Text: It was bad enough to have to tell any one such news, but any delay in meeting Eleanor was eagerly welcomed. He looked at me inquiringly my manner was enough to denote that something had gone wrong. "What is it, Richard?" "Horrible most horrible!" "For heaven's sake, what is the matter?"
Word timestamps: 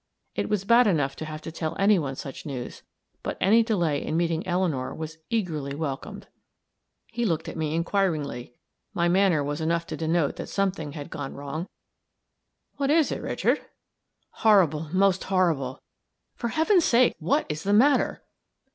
It 0.35 0.49
was 0.49 0.65
bad 0.65 0.87
enough 0.87 1.15
to 1.17 1.25
have 1.25 1.43
to 1.43 1.51
tell 1.51 1.75
any 1.77 1.99
one 1.99 2.15
such 2.15 2.43
news, 2.43 2.81
but 3.21 3.37
any 3.39 3.61
delay 3.61 4.03
in 4.03 4.17
meeting 4.17 4.41
Eleanor 4.47 4.95
was 4.95 5.19
eagerly 5.29 5.75
welcomed. 5.75 6.27
He 7.11 7.23
looked 7.23 7.47
at 7.47 7.55
me 7.55 7.75
inquiringly 7.75 8.55
my 8.95 9.07
manner 9.07 9.43
was 9.43 9.61
enough 9.61 9.85
to 9.85 9.95
denote 9.95 10.37
that 10.37 10.49
something 10.49 10.93
had 10.93 11.11
gone 11.11 11.35
wrong. 11.35 11.67
"What 12.77 12.89
is 12.89 13.11
it, 13.11 13.21
Richard?" 13.21 13.61
"Horrible 14.31 14.89
most 14.91 15.25
horrible!" 15.25 15.79
"For 16.33 16.47
heaven's 16.47 16.85
sake, 16.85 17.13
what 17.19 17.45
is 17.47 17.61
the 17.61 17.71
matter?" 17.71 18.23